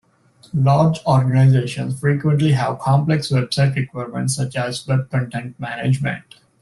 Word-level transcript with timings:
Large 0.55 1.01
organizations 1.05 1.99
frequently 1.99 2.53
have 2.53 2.79
complex 2.79 3.29
web 3.29 3.53
site 3.53 3.75
requirements 3.75 4.33
such 4.35 4.55
as 4.55 4.87
web 4.87 5.11
content 5.11 5.59
management. 5.59 6.37